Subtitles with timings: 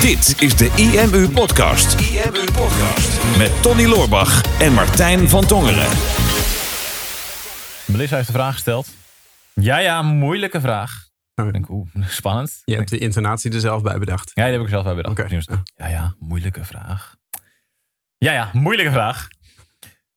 [0.00, 2.00] Dit is de IMU Podcast.
[2.00, 3.36] IMU Podcast.
[3.38, 5.88] Met Tony Loorbach en Martijn van Tongeren.
[7.86, 8.88] Melissa heeft de vraag gesteld.
[9.54, 11.08] Ja, ja, moeilijke vraag.
[11.34, 12.62] Ik denk, oeh, spannend.
[12.64, 14.30] Je hebt de intonatie er zelf bij bedacht.
[14.34, 15.16] Ja, die heb ik er zelf bij bedacht.
[15.48, 17.16] Het- Ja, ja, moeilijke vraag.
[18.18, 19.28] Ja, ja, moeilijke vraag.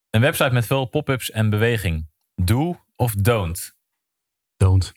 [0.10, 2.08] Een website met veel pop-ups en beweging.
[2.36, 3.74] Do of don't?
[4.58, 4.92] Don't.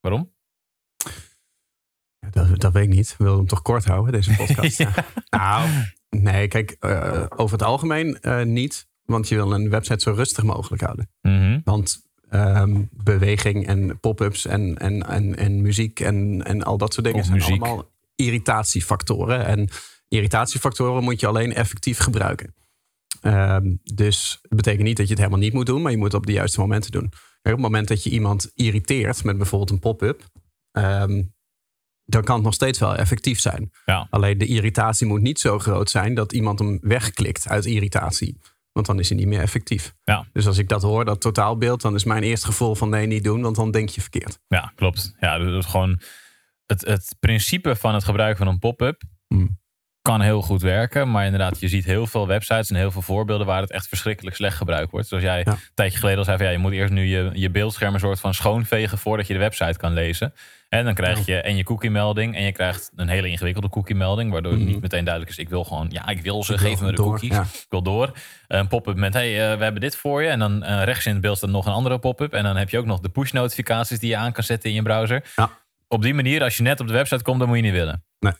[0.00, 0.32] Waarom?
[2.30, 3.08] Dat, dat weet ik niet.
[3.18, 4.78] We willen hem toch kort houden, deze podcast.
[4.84, 4.92] ja.
[5.30, 5.68] Nou,
[6.10, 8.88] nee, kijk, eh, over het algemeen eh, niet.
[9.04, 11.10] Want je wil een website zo rustig mogelijk houden.
[11.22, 11.60] Mhm.
[11.64, 17.06] Want ehm, beweging en pop-ups en, en, en, en muziek en, en al dat soort
[17.06, 17.62] dingen Of zijn muziek.
[17.62, 19.44] allemaal irritatiefactoren.
[19.46, 19.68] En
[20.08, 22.54] irritatiefactoren moet je alleen effectief gebruiken.
[23.20, 26.12] Ehm, dus het betekent niet dat je het helemaal niet moet doen, maar je moet
[26.12, 27.08] het op de juiste momenten doen.
[27.08, 30.22] Kijk, op het moment dat je iemand irriteert met bijvoorbeeld een pop-up,
[30.72, 31.22] ehm,
[32.10, 33.70] dan kan het nog steeds wel effectief zijn.
[33.84, 34.06] Ja.
[34.10, 38.38] Alleen de irritatie moet niet zo groot zijn dat iemand hem wegklikt uit irritatie.
[38.72, 39.94] Want dan is hij niet meer effectief.
[40.04, 40.26] Ja.
[40.32, 43.24] Dus als ik dat hoor, dat totaalbeeld, dan is mijn eerste gevoel van nee, niet
[43.24, 44.38] doen, want dan denk je verkeerd.
[44.48, 45.14] Ja, klopt.
[45.20, 46.00] Ja, dus gewoon
[46.66, 49.58] het, het principe van het gebruiken van een pop-up Hmm.
[50.02, 51.10] kan heel goed werken.
[51.10, 54.36] Maar inderdaad, je ziet heel veel websites en heel veel voorbeelden waar het echt verschrikkelijk
[54.36, 55.08] slecht gebruikt wordt.
[55.08, 55.52] Zoals jij Ja.
[55.52, 58.00] een tijdje geleden al zei, van, ja, je moet eerst nu je, je beeldscherm een
[58.00, 60.32] soort van schoonvegen voordat je de website kan lezen.
[60.70, 63.94] En dan krijg je en je cookie melding en je krijgt een hele ingewikkelde cookie
[63.94, 64.70] melding, waardoor het Mhm.
[64.70, 66.86] niet meteen duidelijk is, ik wil gewoon, ja, ik wil ze, Ik wil geef me
[66.90, 67.30] de door, cookies.
[67.30, 67.42] ja.
[67.42, 68.12] Ik wil door.
[68.48, 70.28] Een pop-up met, hey, eh, we hebben dit voor je.
[70.28, 72.32] En dan eh, rechts in het beeld staat nog een andere pop-up.
[72.32, 74.76] En dan heb je ook nog de push notificaties die je aan kan zetten in
[74.76, 75.24] je browser.
[75.36, 75.50] Ja.
[75.88, 78.04] Op die manier, als je net op de website komt, dan moet je niet willen.
[78.18, 78.32] Nee.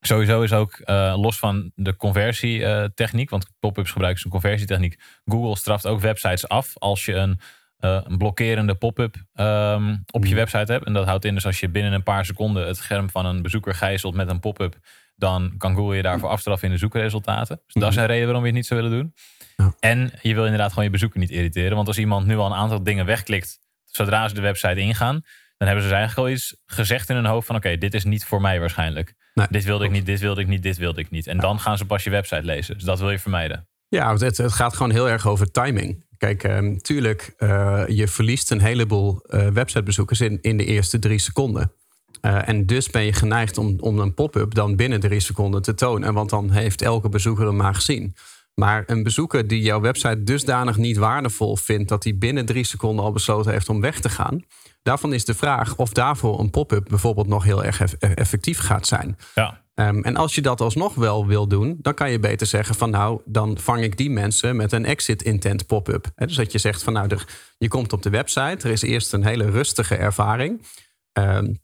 [0.00, 5.00] Sowieso is ook eh, los van de conversietechniek, want pop-ups gebruiken een conversietechniek.
[5.24, 7.40] Google straft ook websites af als je een,
[7.80, 10.38] eh, een blokkerende pop-up ehm, op je Mhm.
[10.38, 10.84] website hebt.
[10.86, 13.42] En dat houdt in dus als je binnen een paar seconden het scherm van een
[13.42, 14.76] bezoeker gijzelt met een pop-up,
[15.16, 17.60] dan kan Google je daarvoor afstraffen in de zoekresultaten.
[17.66, 19.14] Dus dat is een reden waarom je het niet zou willen doen.
[19.56, 19.74] Ja.
[19.80, 21.76] En je wil inderdaad gewoon je bezoeker niet irriteren.
[21.76, 25.20] Want als iemand nu al een aantal dingen wegklikt zodra ze de website ingaan,
[25.56, 28.04] dan hebben ze dus eigenlijk al iets gezegd in hun hoofd van oké, dit is
[28.04, 29.14] niet voor mij waarschijnlijk.
[29.34, 31.26] Nee, dit wilde ik niet, dit wilde ik niet, dit wilde ik niet.
[31.26, 32.74] En dan gaan ze pas je website lezen.
[32.74, 33.68] Dus dat wil je vermijden.
[33.88, 36.04] Ja, het, het gaat gewoon heel erg over timing.
[36.20, 41.18] Kijk, ehm, tuurlijk, eh, je verliest een heleboel eh, websitebezoekers in, in de eerste drie
[41.18, 41.72] seconden.
[42.20, 45.74] Eh, en dus ben je geneigd om, om een pop-up dan binnen drie seconden te
[45.74, 46.14] tonen.
[46.14, 48.14] Want dan heeft elke bezoeker hem maar gezien.
[48.54, 51.88] Maar een bezoeker die jouw website dusdanig niet waardevol vindt...
[51.88, 54.44] dat hij binnen drie seconden al besloten heeft om weg te gaan...
[54.82, 58.86] daarvan is de vraag of daarvoor een pop-up bijvoorbeeld nog heel erg eff- effectief gaat
[58.86, 59.16] zijn.
[59.34, 62.74] Ja, Ehm, en als je dat alsnog wel wil doen, dan kan je beter zeggen
[62.74, 66.10] van nou, dan vang ik die mensen met een exit intent pop-up.
[66.14, 67.26] Dus dat je zegt van nou, er,
[67.58, 70.66] je komt op de website, er is eerst een hele rustige ervaring.
[71.12, 71.54] Ehm,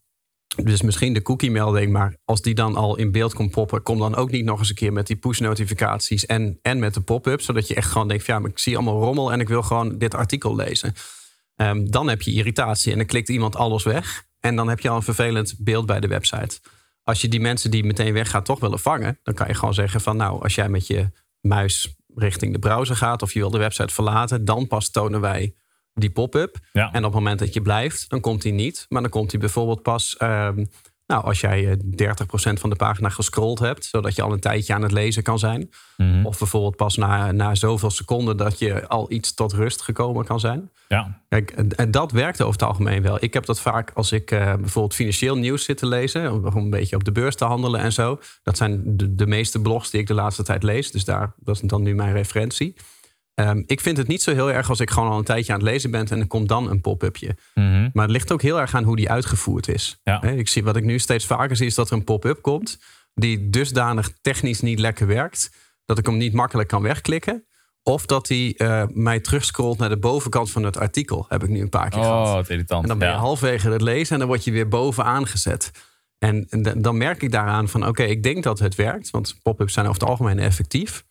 [0.63, 3.99] dus misschien de cookie melding, maar als die dan al in beeld komt poppen, kom
[3.99, 7.01] dan ook niet nog eens een keer met die push notificaties en, en met de
[7.01, 9.47] pop-up, zodat je echt gewoon denkt van ja, maar ik zie allemaal rommel en ik
[9.47, 10.93] wil gewoon dit artikel lezen.
[11.55, 14.25] Ehm, dan heb je irritatie en dan klikt iemand alles weg.
[14.39, 16.59] En dan heb je al een vervelend beeld bij de website.
[17.07, 20.01] Als je die mensen die meteen weggaan toch willen vangen, dan kan je gewoon zeggen
[20.01, 23.57] van nou, als jij met je muis richting de browser gaat of je wil de
[23.57, 25.55] website verlaten, dan pas tonen wij
[25.93, 26.57] die pop-up.
[26.71, 26.91] ja.
[26.91, 28.85] En op het moment dat je blijft, dan komt hij niet.
[28.89, 30.65] Maar dan komt hij bijvoorbeeld pas ehm,
[31.07, 31.77] nou, als jij eh,
[32.51, 35.39] 30% van de pagina gescrolld hebt, zodat je al een tijdje aan het lezen kan
[35.39, 35.69] zijn.
[35.97, 36.25] Mhm.
[36.25, 40.39] Of bijvoorbeeld pas na, na zoveel seconden dat je al iets tot rust gekomen kan
[40.39, 40.69] zijn.
[40.87, 41.21] ja.
[41.29, 43.17] Kijk, en, dat werkt over het algemeen wel.
[43.19, 46.55] Ik heb dat vaak als ik eh, bijvoorbeeld financieel nieuws zit te lezen, om om
[46.55, 48.19] een beetje op de beurs te handelen en zo.
[48.43, 50.91] Dat zijn de, de meeste blogs die ik de laatste tijd lees.
[50.91, 52.75] Dus daar, dat is dan nu mijn referentie.
[53.37, 55.59] Ehm, ik vind het niet zo heel erg als ik gewoon al een tijdje aan
[55.59, 57.35] het lezen ben en er komt dan een pop-upje.
[57.53, 57.89] Mhm.
[57.93, 59.99] Maar het ligt ook heel erg aan hoe die uitgevoerd is.
[60.03, 60.21] Ja.
[60.23, 62.77] Ik zie, wat ik nu steeds vaker zie, is dat er een pop-up komt.
[63.13, 65.49] die dusdanig technisch niet lekker werkt.
[65.85, 67.45] dat ik hem niet makkelijk kan wegklikken.
[67.83, 71.25] Of dat hij eh, mij terugscrollt naar de bovenkant van het artikel.
[71.29, 72.33] Heb ik nu een paar keer Oh, gehad.
[72.33, 72.81] wat irritant.
[72.83, 73.19] En dan ben je Ja.
[73.19, 75.71] halverwege het lezen en dan word je weer bovenaan gezet.
[76.17, 76.47] En
[76.77, 79.09] dan merk ik daaraan van oké, ik denk dat het werkt.
[79.09, 81.05] Want pop-ups zijn over het algemeen effectief.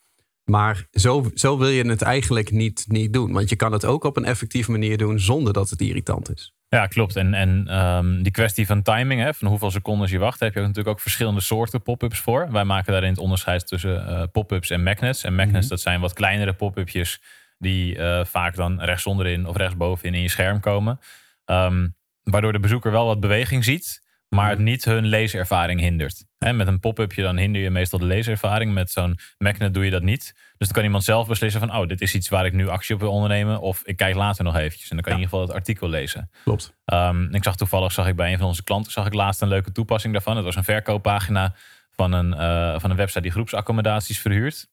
[0.50, 3.32] Maar zo, zo wil je het eigenlijk niet, niet doen.
[3.32, 6.54] Want je kan het ook op een effectieve manier doen zonder dat het irritant is.
[6.68, 7.16] Ja, klopt.
[7.16, 10.60] En, en ehm, die kwestie van timing, hè, van hoeveel seconden je wacht, heb je
[10.60, 12.50] ook natuurlijk ook verschillende soorten pop-ups voor.
[12.50, 15.24] Wij maken daarin het onderscheid tussen eh, pop-ups en magnets.
[15.24, 15.68] En magnets, Mhm.
[15.68, 17.20] dat zijn wat kleinere pop-upjes
[17.58, 20.98] die eh, vaak dan rechtsonderin of rechtsbovenin in je scherm komen.
[21.44, 21.88] Ehm,
[22.22, 26.24] waardoor de bezoeker wel wat beweging ziet, maar het niet hun leeservaring hindert.
[26.38, 28.72] Hè, met een pop-upje dan hinder je meestal de leeservaring.
[28.72, 30.32] Met zo'n magnet doe je dat niet.
[30.34, 32.94] Dus dan kan iemand zelf beslissen van, oh, dit is iets waar ik nu actie
[32.94, 33.60] op wil ondernemen.
[33.60, 34.90] Of ik kijk later nog eventjes.
[34.90, 36.30] En dan kan je in ieder geval het artikel lezen.
[36.44, 36.76] Klopt.
[36.84, 39.48] Ehm, ik zag toevallig, zag ik bij een van onze klanten, zag ik laatst een
[39.48, 40.36] leuke toepassing daarvan.
[40.36, 41.54] Het was een verkooppagina
[41.90, 44.68] van een, eh, van een website die groepsaccommodaties verhuurt.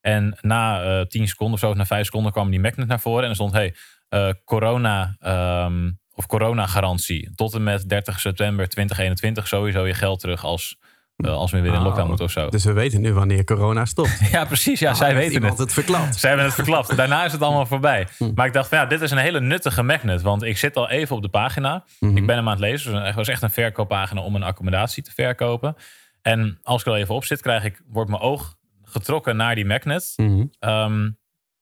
[0.00, 3.22] En na eh 10 seconden of zo, na 5 seconden kwam die magnet naar voren.
[3.22, 3.74] En er stond, hey,
[4.08, 7.30] eh, corona ehm, of corona-garantie.
[7.34, 10.76] Tot en met 30 september 2021 sowieso je geld terug als,
[11.16, 11.84] eh, als we weer in Oh.
[11.84, 12.48] lockdown moeten of zo.
[12.48, 14.18] Dus we weten nu wanneer corona stopt.
[14.32, 14.80] Ja, precies.
[14.80, 15.58] Ja, zij Ah, heeft weten het.
[15.58, 16.16] het verklapt.
[16.16, 16.96] Zij hebben het verklapt.
[16.96, 18.06] Daarna is het allemaal voorbij.
[18.18, 18.30] Hm.
[18.34, 20.22] Maar ik dacht, van, ja, dit is een hele nuttige magnet.
[20.22, 21.84] Want ik zit al even op de pagina.
[22.00, 22.16] Mhm.
[22.16, 22.92] Ik ben hem aan het lezen.
[22.92, 25.76] Dus het was echt een verkooppagina om een accommodatie te verkopen.
[26.22, 29.54] En als ik er al even op zit, krijg ik, wordt mijn oog getrokken naar
[29.54, 30.12] die magnet.
[30.16, 30.44] Mhm.
[30.58, 31.08] Ehm,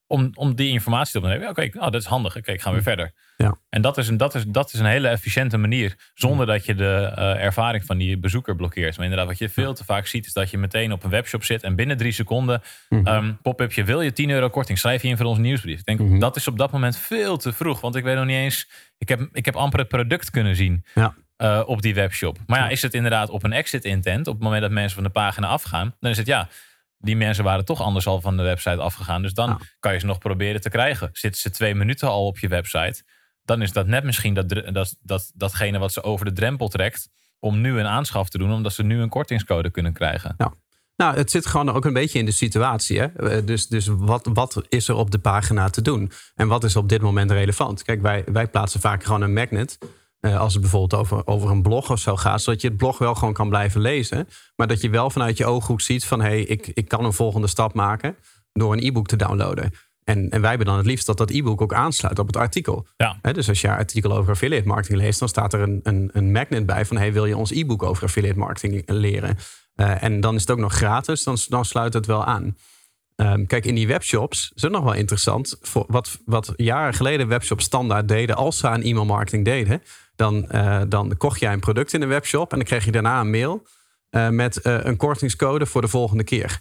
[0.08, 1.42] om, om die informatie te opnemen.
[1.42, 2.36] Ja, Oké, oh, dat is handig.
[2.36, 3.12] Oké, ik ga weer verder.
[3.36, 3.56] Ja.
[3.68, 5.94] En dat is, een, dat, is, dat is een hele efficiënte manier.
[6.14, 8.94] Zonder dat je de eh, ervaring van die bezoeker blokkeert.
[8.96, 11.44] Maar inderdaad, wat je veel te vaak ziet, is dat je meteen op een webshop
[11.44, 11.62] zit.
[11.62, 13.06] En binnen drie seconden Mhm.
[13.06, 13.84] ehm, pop-upje.
[13.84, 14.78] Wil je 10 euro korting?
[14.78, 15.78] Schrijf je in voor onze nieuwsbrief.
[15.78, 16.18] Ik denk, Mhm.
[16.18, 17.80] dat is op dat moment veel te vroeg.
[17.80, 18.68] Want ik weet nog niet eens.
[18.98, 20.84] Ik heb, ik heb amper het product kunnen zien.
[20.94, 21.14] Ja.
[21.36, 22.38] eh, op die webshop.
[22.46, 24.26] Maar ja, is het inderdaad op een exit intent?
[24.26, 26.48] Op het moment dat mensen van de pagina afgaan, dan is het ja.
[26.98, 29.22] Die mensen waren toch anders al van de website afgegaan.
[29.22, 29.58] Dus dan Ja.
[29.80, 31.08] kan je ze nog proberen te krijgen.
[31.12, 33.02] Zitten ze twee minuten al op je website,
[33.44, 37.08] dan is dat net misschien dat, dat, dat, datgene wat ze over de drempel trekt.
[37.40, 40.34] om nu een aanschaf te doen, omdat ze nu een kortingscode kunnen krijgen.
[40.96, 42.98] Nou, het zit gewoon ook een beetje in de situatie.
[43.00, 43.06] Hè?
[43.06, 46.10] Eh, Dus, dus wat, wat is er op de pagina te doen?
[46.34, 47.82] En wat is op dit moment relevant?
[47.82, 49.78] Kijk, wij, wij plaatsen vaak gewoon een magnet.
[50.20, 52.42] Eh, als het bijvoorbeeld over, over een blog of zo gaat.
[52.42, 54.28] Zodat je het blog wel gewoon kan blijven lezen.
[54.56, 56.20] Maar dat je wel vanuit je ooghoek ziet van...
[56.20, 58.16] hé, hey, ik, ik kan een volgende stap maken
[58.52, 59.72] door een e-book te downloaden.
[60.04, 62.86] En, en wij hebben dan het liefst dat dat e-book ook aansluit op het artikel.
[62.96, 63.32] Ja.
[63.32, 66.66] Dus als je artikel over affiliate marketing leest, dan staat er een, een, een magnet
[66.66, 69.36] bij van: hey, wil je ons e-book over affiliate marketing leren?
[69.74, 72.56] Eh, en dan is het ook nog gratis, dan, dan sluit het wel aan.
[73.18, 75.56] Ehm, kijk, in die webshops is het nog wel interessant.
[75.60, 79.82] Voor wat, wat jaren geleden webshops standaard deden, als ze aan e-mail marketing deden,
[80.16, 83.20] dan, eh, dan kocht jij een product in een webshop en dan kreeg je daarna
[83.20, 83.66] een mail
[84.10, 86.60] eh, met eh, een kortingscode voor de volgende keer.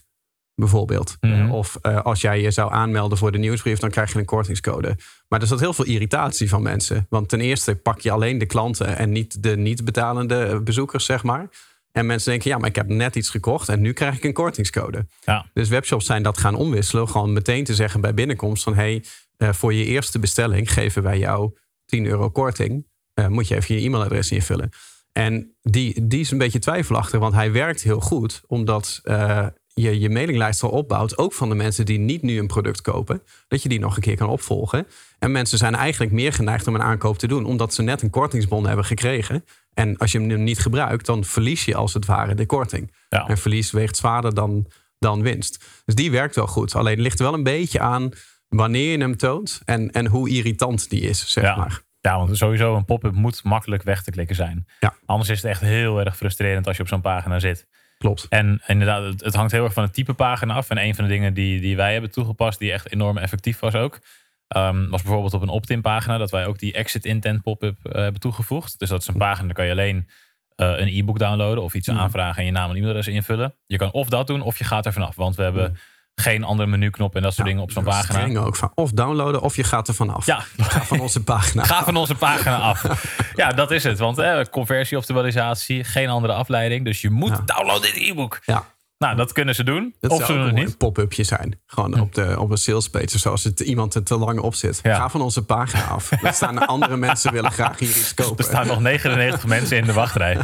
[0.55, 1.17] Bijvoorbeeld.
[1.21, 1.51] Mhm.
[1.51, 4.97] Of als jij je zou aanmelden voor de nieuwsbrief, dan krijg je een kortingscode.
[5.27, 7.05] Maar er zat heel veel irritatie van mensen.
[7.09, 11.23] Want ten eerste pak je alleen de klanten en niet de niet betalende bezoekers, zeg
[11.23, 11.49] maar.
[11.97, 14.33] En mensen denken, ja, maar ik heb net iets gekocht en nu krijg ik een
[14.33, 15.07] kortingscode.
[15.25, 15.45] Ja.
[15.53, 17.09] Dus webshops zijn dat gaan omwisselen.
[17.09, 18.75] Gewoon meteen te zeggen bij binnenkomst van...
[18.75, 19.03] hey,
[19.37, 22.87] eh, voor je eerste bestelling geven wij jou 10 euro korting.
[23.13, 24.69] Eh, moet je even je e-mailadres invullen.
[25.11, 28.41] En die, die is een beetje twijfelachtig, want hij werkt heel goed.
[28.47, 29.47] Omdat eh,
[29.81, 33.21] je je mailinglijst al opbouwt, ook van de mensen die niet nu een product kopen.
[33.47, 34.87] Dat je die nog een keer kan opvolgen.
[35.19, 37.45] En mensen zijn eigenlijk meer geneigd om een aankoop te doen...
[37.45, 39.43] omdat ze net een kortingsbon hebben gekregen.
[39.73, 42.91] En als je hem niet gebruikt, dan verlies je als het ware de korting.
[43.09, 43.27] Ja.
[43.27, 44.67] En verlies weegt zwaarder dan,
[44.99, 45.65] dan winst.
[45.85, 46.75] Dus die werkt wel goed.
[46.75, 48.09] Alleen het ligt wel een beetje aan
[48.47, 51.55] wanneer je hem toont en, en hoe irritant die is, zeg Ja.
[51.55, 51.81] maar.
[52.01, 54.65] Ja, want sowieso een pop-up moet makkelijk weg te klikken zijn.
[54.79, 54.93] Ja.
[55.05, 57.67] Anders is het echt heel erg frustrerend als je op zo'n pagina zit.
[57.97, 58.25] Klopt.
[58.29, 60.69] En inderdaad, het, het hangt heel erg van het type pagina af.
[60.69, 63.73] En een van de dingen die, die wij hebben toegepast, die echt enorm effectief was
[63.75, 63.99] ook,
[64.47, 68.01] ehm, was bijvoorbeeld op een opt-in pagina dat wij ook die exit intent pop-up eh,
[68.01, 68.79] hebben toegevoegd.
[68.79, 70.09] Dus dat is een pagina, daar kan je alleen
[70.55, 71.97] eh, een e-book downloaden of iets Mhm.
[71.97, 73.55] aanvragen en je naam en e-mailadres invullen.
[73.65, 75.15] Je kan of dat doen of je gaat er vanaf.
[75.15, 75.77] Want we hebben
[76.21, 78.39] geen andere menuknop en dat soort dingen op zo'n pagina.
[78.39, 80.25] Ook van of downloaden of je gaat er vanaf.
[80.25, 81.63] Ja, Ga van onze pagina.
[81.63, 82.83] Ga van onze pagina af.
[83.35, 83.99] Ja, dat is het.
[83.99, 86.85] Want eh, conversieoptimalisatie, geen andere afleiding.
[86.85, 87.41] Dus je moet Ja.
[87.45, 88.39] downloaden dit e-book.
[88.45, 88.63] Ja,
[88.97, 89.95] Nou, dat kunnen ze doen.
[89.99, 91.59] dat of ze doen een pop-upje zijn.
[91.65, 93.19] Gewoon op, de, op een salespage.
[93.19, 94.79] Zoals het iemand er te lang op zit.
[94.83, 94.95] Ja.
[94.95, 96.11] Ga van onze pagina af.
[96.11, 98.37] Er staan andere mensen willen graag hier iets kopen.
[98.37, 100.37] Er staan nog 99 mensen in de wachtrij.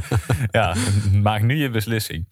[0.51, 0.75] Ja,
[1.22, 2.27] maak nu je beslissing.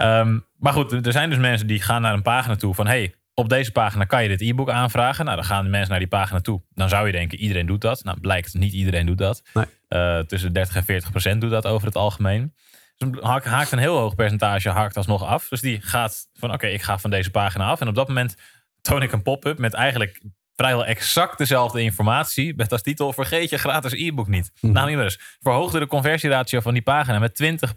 [0.00, 2.86] Ehm, maar goed, er zijn dus mensen die gaan naar een pagina toe van...
[2.86, 5.24] hey, op deze pagina kan je dit e-book aanvragen.
[5.24, 6.62] Nou, dan gaan de mensen naar die pagina toe.
[6.74, 8.04] Dan zou je denken, iedereen doet dat.
[8.04, 9.42] Nou, blijkt, niet iedereen doet dat.
[9.54, 9.64] Nee.
[9.88, 12.54] Eh, tussen 30 en 40 procent doet dat over het algemeen.
[12.96, 15.48] Dus haakt een heel hoog percentage haakt alsnog af.
[15.48, 17.80] Dus die gaat van, oké, ik ga van deze pagina af.
[17.80, 18.36] En op dat moment
[18.80, 20.20] toon ik een pop-up met eigenlijk
[20.54, 22.54] vrijwel exact dezelfde informatie.
[22.56, 24.52] Met als titel, vergeet je gratis e-book niet.
[24.60, 24.72] Mhm.
[24.72, 25.36] Nou, niet eens.
[25.40, 27.76] Verhoogde de conversieratio van die pagina met 20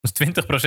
[0.00, 0.12] Dus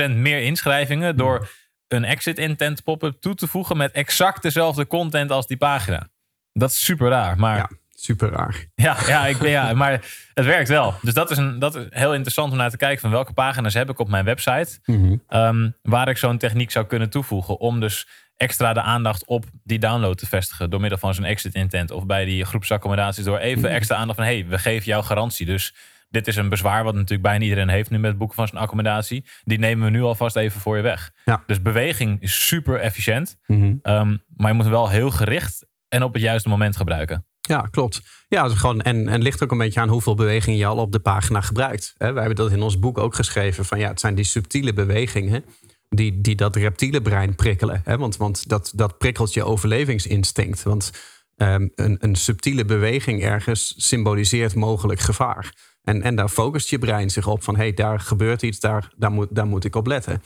[0.08, 1.48] 20% meer inschrijvingen door
[1.88, 6.08] een exit intent pop-up toe te voegen met exact dezelfde content als die pagina.
[6.52, 8.66] Dat is super raar, maar Ja, super raar.
[8.74, 9.90] ja, ja, ik ben, ja, maar
[10.34, 10.94] het werkt wel.
[11.02, 13.74] Dus dat is, een, dat is heel interessant om naar te kijken van welke pagina's
[13.74, 14.78] heb ik op mijn website.
[14.84, 15.16] Mhm.
[15.28, 17.58] ehm, waar ik zo'n techniek zou kunnen toevoegen.
[17.58, 20.70] Om dus extra de aandacht op die download te vestigen.
[20.70, 21.90] Door middel van zo'n exit intent.
[21.90, 23.24] Of bij die groepsaccommodaties.
[23.24, 25.46] Door even extra aandacht van hey, we geven jou garantie.
[25.46, 25.74] Dus
[26.12, 28.60] dit is een bezwaar wat natuurlijk bijna iedereen heeft nu met het boeken van zijn
[28.60, 29.24] accommodatie.
[29.44, 31.10] Die nemen we nu alvast even voor je weg.
[31.24, 31.42] Ja.
[31.46, 33.36] Dus beweging is super efficiënt.
[33.46, 33.74] Mhm.
[33.82, 37.26] Ehm, maar je moet hem wel heel gericht en op het juiste moment gebruiken.
[37.40, 38.00] Ja, klopt.
[38.28, 40.92] Ja, dus gewoon, en, en ligt ook een beetje aan hoeveel bewegingen je al op
[40.92, 41.94] de pagina gebruikt.
[41.98, 43.64] Hè, wij hebben dat in ons boek ook geschreven.
[43.64, 45.44] Van ja, het zijn die subtiele bewegingen
[45.88, 47.82] die, die dat reptiele brein prikkelen.
[47.84, 50.62] Want, want dat, dat prikkelt je overlevingsinstinct.
[50.62, 50.90] Want
[51.36, 55.71] um, een, een subtiele beweging ergens symboliseert mogelijk gevaar.
[55.82, 58.88] En, en daar focust je brein zich op van hé, hey, daar gebeurt iets, daar,
[58.96, 60.22] daar, moet, daar moet ik op letten.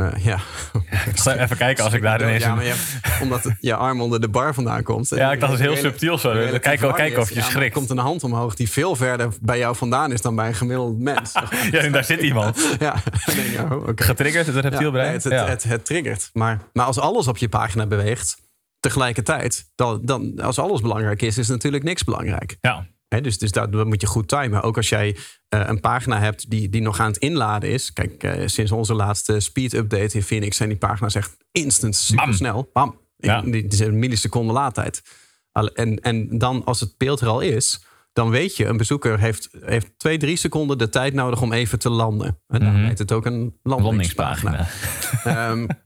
[0.00, 0.38] Uh, ja.
[1.10, 2.42] Ik zal even kijken als ik daar ineens...
[2.42, 2.74] Ja, maar je,
[3.22, 5.08] omdat je arm onder de bar vandaan komt.
[5.08, 6.32] Ja, ik dacht het heel subtiel zo.
[6.58, 7.64] Kijk, kijk of je ja, schrikt.
[7.64, 10.54] Er komt een hand omhoog die veel verder bij jou vandaan is dan bij een
[10.54, 11.32] gemiddeld mens.
[11.70, 12.68] ja, en daar zit iemand.
[12.78, 13.02] ja,
[13.60, 14.06] oh, okay.
[14.06, 15.06] Getriggerd, het reptielbrein?
[15.06, 16.30] Ja, het, het, het, het, triggert.
[16.32, 18.36] Maar, maar als alles op je pagina beweegt
[18.80, 22.56] tegelijkertijd, dan, dan als alles belangrijk is, is natuurlijk niks belangrijk.
[22.60, 22.86] Ja
[23.20, 24.62] dus dus dat, moet je goed timen.
[24.62, 25.16] Ook als jij uh,
[25.48, 27.92] een pagina hebt die, die nog aan het inladen is.
[27.92, 32.34] Kijk, uh, sinds onze laatste speed update in Phoenix zijn die pagina's echt instant super
[32.34, 32.70] snel.
[32.72, 33.00] Bam.
[33.16, 33.40] Ja.
[33.40, 35.02] Die, die zijn een milliseconde laadtijd.
[35.52, 39.48] En, en dan als het beeld er al is, dan weet je, een bezoeker heeft,
[39.60, 42.40] heeft twee, drie seconden de tijd nodig om even te landen.
[42.46, 42.84] En dan mm -hmm.
[42.84, 44.66] heet het ook een landingspagina.
[45.26, 45.66] um,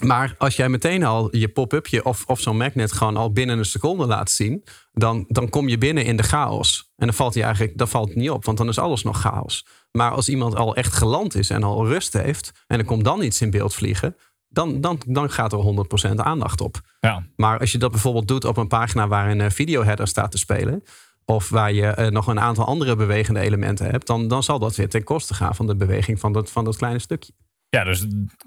[0.00, 3.64] Maar als jij meteen al je pop-upje of, of zo'n magnet gewoon al binnen een
[3.64, 6.92] seconde laat zien, dan, dan kom je binnen in de chaos.
[6.96, 9.66] En dan valt hij eigenlijk dat valt niet op, want dan is alles nog chaos.
[9.90, 13.22] Maar als iemand al echt geland is en al rust heeft, en er komt dan
[13.22, 14.16] iets in beeld vliegen,
[14.48, 16.80] dan, dan, dan gaat er 100% aandacht op.
[17.00, 17.26] Ja.
[17.36, 20.82] Maar als je dat bijvoorbeeld doet op een pagina waar een videoheader staat te spelen,
[21.24, 24.76] of waar je uh, nog een aantal andere bewegende elementen hebt, dan, dan zal dat
[24.76, 27.32] weer ten koste gaan van de beweging van dat, van dat kleine stukje.
[27.68, 28.06] Ja, dus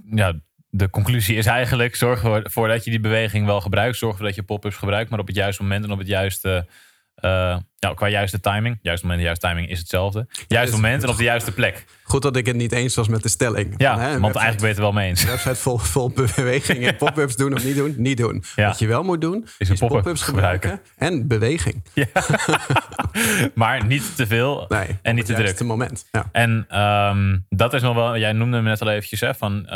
[0.09, 3.97] ja, de conclusie is eigenlijk: zorg ervoor dat je die beweging wel gebruikt.
[3.97, 6.67] Zorg ervoor dat je pop-ups gebruikt, maar op het juiste moment en op het juiste.
[7.21, 8.79] Uh, ja, qua juiste timing.
[8.81, 10.27] Juist moment en juiste timing is hetzelfde.
[10.47, 11.85] Juist moment en op de juiste plek.
[12.03, 13.73] Goed dat ik het niet eens was met de stelling.
[13.77, 15.25] Ja, van, hè, want eigenlijk ben je het wel mee eens.
[15.25, 16.95] Website vol, vol bewegingen.
[17.05, 17.93] Pop-ups doen of niet doen?
[17.97, 18.43] Niet doen.
[18.55, 18.67] Ja.
[18.67, 20.69] Wat je wel moet doen, is, is pop-ups gebruiken.
[20.69, 21.17] gebruiken.
[21.17, 21.83] En beweging.
[21.93, 22.05] Ja.
[23.55, 25.47] maar niet te veel nee, en niet te druk.
[25.47, 26.05] het moment.
[26.11, 26.29] Ja.
[26.31, 29.69] En um, dat is nog wel, jij noemde me net al eventjes, hè, van uh,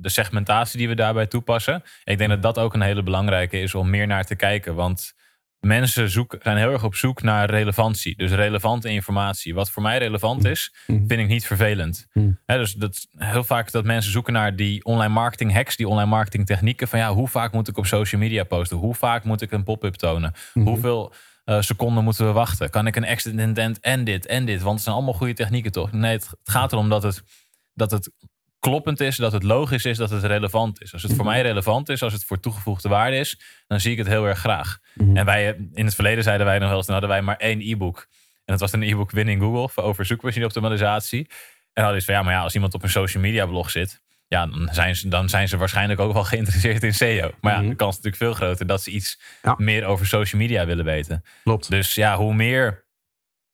[0.00, 1.82] de segmentatie die we daarbij toepassen.
[2.04, 4.74] Ik denk dat dat ook een hele belangrijke is om meer naar te kijken.
[4.74, 5.14] Want
[5.60, 8.16] mensen zijn heel erg op zoek naar relevantie.
[8.16, 9.54] Dus relevante informatie.
[9.54, 11.06] Wat voor mij relevant is, mhm.
[11.06, 12.06] vind ik niet vervelend.
[12.12, 12.38] Mm.
[12.46, 16.46] dus dat, heel vaak dat mensen zoeken naar die online marketing hacks, die online marketing
[16.46, 16.88] technieken.
[16.88, 18.76] Van ja, hoe vaak moet ik op social media posten?
[18.76, 20.32] Hoe vaak moet ik een pop-up tonen?
[20.54, 20.66] Mhm.
[20.66, 21.12] Hoeveel
[21.44, 22.70] uh, seconden moeten we wachten?
[22.70, 24.60] Kan ik een exit intent en dit en dit?
[24.60, 25.92] Want het zijn allemaal goede technieken toch?
[25.92, 27.22] Nee, het, het gaat erom dat het,
[27.74, 28.10] dat het
[28.60, 30.92] kloppend is, dat het logisch is, dat het relevant is.
[30.92, 33.98] Als het voor mij relevant is, als het voor toegevoegde waarde is, dan zie ik
[33.98, 34.78] het heel erg graag.
[34.94, 35.16] Mhm.
[35.16, 37.60] En wij, in het verleden zeiden wij nog wel eens, dan hadden wij maar één
[37.60, 38.06] e-book.
[38.44, 41.26] En dat was een e-book Winning Google over zoekmachine optimalisatie.
[41.72, 44.00] En hadden we van ja, maar ja, als iemand op een social media blog zit,
[44.26, 47.30] ja, dan zijn, ze, dan zijn ze waarschijnlijk ook wel geïnteresseerd in SEO.
[47.40, 47.68] Maar ja, mhm.
[47.68, 49.20] de kans is natuurlijk veel groter dat ze iets
[49.56, 51.24] meer over social media willen weten.
[51.44, 51.70] Klopt.
[51.70, 52.84] Dus ja, hoe meer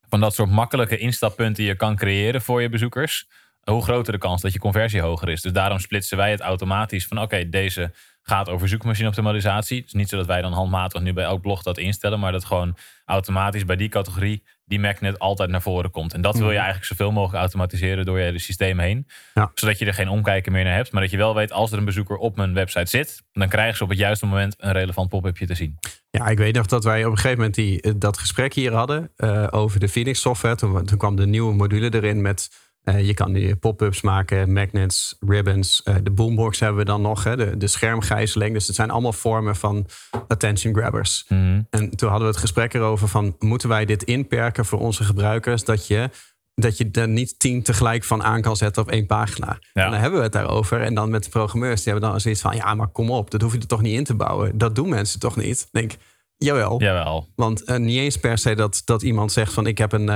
[0.08, 3.28] van dat soort makkelijke instappunten je kan creëren voor je bezoekers,
[3.70, 5.40] hoe groter de kans dat je conversie hoger is.
[5.40, 7.92] Dus daarom splitsen wij het automatisch van oké, deze
[8.22, 9.76] gaat over zoekmachine optimalisatie.
[9.76, 12.32] Het is niet zo dat wij dan handmatig nu bij elk blog dat instellen, maar
[12.32, 16.14] dat gewoon automatisch bij die categorie die magnet altijd naar voren komt.
[16.14, 16.62] En dat wil je mhm.
[16.62, 19.06] eigenlijk zoveel mogelijk automatiseren door je hele systeem heen.
[19.34, 19.50] Ja.
[19.54, 21.78] Zodat je er geen omkijken meer naar hebt, maar dat je wel weet als er
[21.78, 25.08] een bezoeker op mijn website zit, dan krijgen ze op het juiste moment een relevant
[25.08, 25.78] pop-upje te zien.
[26.10, 28.72] Ja, ik weet nog dat wij op een gegeven moment die, eh, dat gesprek hier
[28.72, 30.56] hadden uh, over de Phoenix software.
[30.56, 32.50] Toen, toen kwam de nieuwe module erin met
[32.92, 35.82] je kan die pop-ups maken, magnets, ribbons.
[35.84, 38.52] Uh, de boombox hebben we dan nog, hè, de, de schermgijzeling.
[38.52, 39.86] Dus het zijn allemaal vormen van
[40.28, 41.24] attention grabbers.
[41.28, 41.66] Mm.
[41.70, 43.36] En toen hadden we het gesprek erover van...
[43.38, 45.64] moeten wij dit inperken voor onze gebruikers...
[45.64, 46.10] dat je,
[46.54, 49.58] dat je er niet tien tegelijk van aan kan zetten op één pagina.
[49.72, 49.84] Ja.
[49.84, 50.80] En dan hebben we het daarover.
[50.80, 52.56] En dan met de programmeurs, die hebben dan zoiets van...
[52.56, 54.58] ja, maar kom op, dat hoef je er toch niet in te bouwen.
[54.58, 55.68] Dat doen mensen toch niet?
[55.72, 55.92] denk
[56.36, 56.80] jawel.
[56.80, 57.28] Jawel.
[57.36, 59.66] Want uh, niet eens per se dat, dat iemand zegt van...
[59.66, 60.08] ik heb een,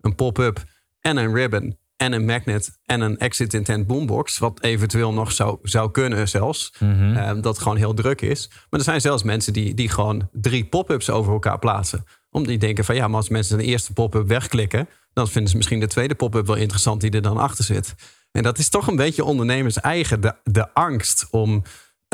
[0.00, 0.64] een pop-up
[1.00, 4.38] en een ribbon en een magnet en een exit intent boombox.
[4.38, 6.72] Wat eventueel nog zou, zou kunnen zelfs.
[6.78, 7.04] Mm
[7.40, 8.48] dat gewoon heel druk is.
[8.70, 12.04] Maar er zijn zelfs mensen die, die gewoon drie pop-ups over elkaar plaatsen.
[12.30, 14.88] Omdat die denken van ja, maar als mensen de eerste pop-up wegklikken...
[15.12, 17.94] dan vinden ze misschien de tweede pop-up wel interessant die er dan achter zit.
[18.32, 20.20] En dat is toch een beetje ondernemers eigen.
[20.20, 21.62] De, de angst om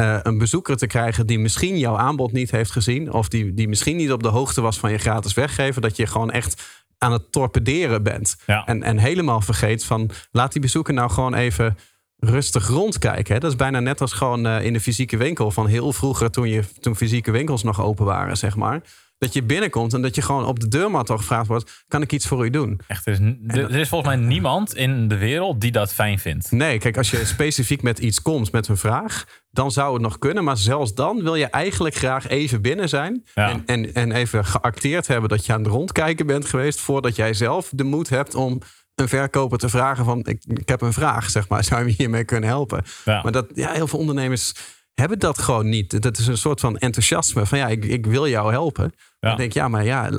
[0.00, 3.12] uh, een bezoeker te krijgen die misschien jouw aanbod niet heeft gezien.
[3.12, 5.82] Of die, die misschien niet op de hoogte was van je gratis weggeven.
[5.82, 8.36] Dat je gewoon echt aan het torpederen bent.
[8.46, 8.64] Ja.
[8.66, 11.76] En, en helemaal vergeet van laat die bezoeker nou gewoon even
[12.16, 13.34] rustig rondkijken.
[13.34, 13.40] Hè?
[13.40, 16.48] Dat is bijna net als gewoon uh, in de fysieke winkel van heel vroeger toen,
[16.48, 18.80] je, toen fysieke winkels nog open waren, zeg maar.
[19.22, 22.12] Dat je binnenkomt en dat je gewoon op de deurmat al gevraagd wordt: kan ik
[22.12, 22.80] iets voor u doen?
[22.86, 26.18] Echt, er is, er er is volgens mij niemand in de wereld die dat fijn
[26.18, 26.50] vindt.
[26.50, 30.18] Nee, kijk, als je specifiek met iets komt, met een vraag, dan zou het nog
[30.18, 30.44] kunnen.
[30.44, 33.24] Maar zelfs dan wil je eigenlijk graag even binnen zijn.
[33.34, 33.50] Ja.
[33.50, 36.80] En, en, en even geacteerd hebben dat je aan het rondkijken bent geweest.
[36.80, 38.58] voordat jij zelf de moed hebt om
[38.94, 41.64] een verkoper te vragen: van ik, ik heb een vraag, zeg maar.
[41.68, 42.84] Zou je me hiermee kunnen helpen?
[43.04, 43.22] Ja.
[43.22, 44.52] Maar dat, ja, heel veel ondernemers
[44.94, 46.02] hebben dat gewoon niet.
[46.02, 48.92] Dat is een soort van enthousiasme van ja, ik, ik wil jou helpen.
[48.94, 49.28] Ja.
[49.28, 50.10] Dan denk ik, ja, maar ja,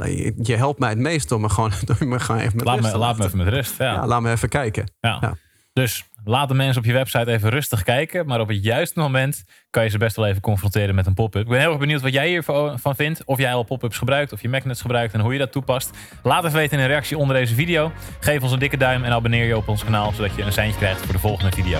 [0.42, 2.92] je helpt mij het meest door me gewoon, door me gewoon even met Laat rust
[2.92, 3.78] me, laat me even met rust.
[3.78, 3.94] Ja.
[3.94, 4.92] Ja, laat me even kijken.
[5.00, 5.18] Ja.
[5.22, 5.36] Ja.
[5.74, 8.26] Dus laat de mensen op je website even rustig kijken.
[8.26, 11.42] Maar op het juiste moment kan je ze best wel even confronteren met een pop-up.
[11.42, 13.24] Ik ben heel erg benieuwd wat jij hiervan vindt.
[13.26, 15.90] Of jij al pop-ups gebruikt, of je magnets gebruikt en hoe je dat toepast.
[16.24, 17.92] Laat even weten in een reactie onder deze video.
[18.20, 20.80] Geef ons een dikke duim en abonneer je op ons kanaal, zodat je een seintje
[20.80, 21.80] krijgt voor de volgende video.